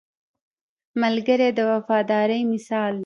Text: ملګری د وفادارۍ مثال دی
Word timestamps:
ملګری 1.01 1.49
د 1.57 1.59
وفادارۍ 1.71 2.41
مثال 2.53 2.91
دی 2.97 2.99